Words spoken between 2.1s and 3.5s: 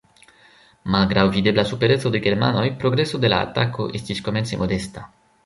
de germanoj progreso de la